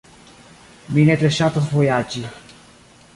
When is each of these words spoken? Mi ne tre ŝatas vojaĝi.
Mi 0.95 1.03
ne 1.09 1.17
tre 1.23 1.31
ŝatas 1.37 1.69
vojaĝi. 1.75 2.25